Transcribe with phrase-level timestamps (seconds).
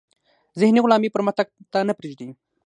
[0.59, 2.27] ذهني غلامي پرمختګ ته نه پریږدي.